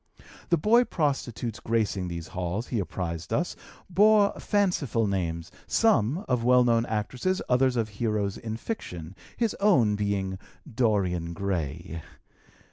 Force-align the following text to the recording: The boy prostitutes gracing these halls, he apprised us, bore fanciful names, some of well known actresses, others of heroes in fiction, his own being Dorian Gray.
The 0.49 0.57
boy 0.57 0.85
prostitutes 0.85 1.59
gracing 1.59 2.07
these 2.07 2.29
halls, 2.29 2.69
he 2.69 2.79
apprised 2.79 3.31
us, 3.31 3.55
bore 3.87 4.33
fanciful 4.39 5.05
names, 5.05 5.51
some 5.67 6.25
of 6.27 6.43
well 6.43 6.63
known 6.63 6.87
actresses, 6.87 7.39
others 7.47 7.75
of 7.75 7.89
heroes 7.89 8.35
in 8.35 8.57
fiction, 8.57 9.15
his 9.37 9.53
own 9.59 9.95
being 9.95 10.39
Dorian 10.67 11.33
Gray. 11.33 12.01